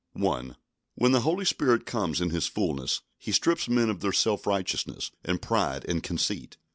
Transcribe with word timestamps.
1. 0.13 0.57
When 0.95 1.11
the 1.11 1.21
Holy 1.21 1.45
Spirit 1.45 1.85
comes 1.85 2.21
in 2.21 2.31
His 2.31 2.47
fullness, 2.47 3.01
He 3.19 3.31
strips 3.31 3.69
men 3.69 3.87
of 3.91 3.99
their 3.99 4.11
self 4.11 4.47
righteousness 4.47 5.11
and 5.23 5.39
pride 5.39 5.85
and 5.87 6.01
conceit. 6.01 6.57